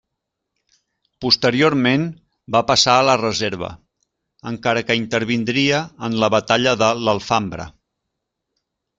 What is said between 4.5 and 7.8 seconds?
encara que intervindria en la batalla de l'Alfambra.